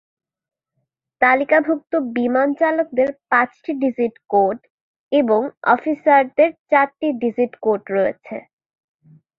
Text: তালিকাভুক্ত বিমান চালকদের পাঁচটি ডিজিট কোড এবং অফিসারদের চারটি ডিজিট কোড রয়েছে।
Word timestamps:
তালিকাভুক্ত 1.21 1.91
বিমান 2.15 2.49
চালকদের 2.59 3.09
পাঁচটি 3.31 3.71
ডিজিট 3.83 4.15
কোড 4.29 4.57
এবং 5.11 5.41
অফিসারদের 5.73 6.49
চারটি 6.71 7.07
ডিজিট 7.21 7.51
কোড 7.63 7.81
রয়েছে। 7.89 8.35